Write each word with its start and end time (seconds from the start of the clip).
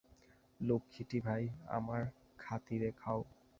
লক্ষ্মীটি 0.59 1.17
ভাই, 1.21 1.43
আমার 1.69 2.01
খাতিরে 2.39 2.89
খাও। 2.97 3.21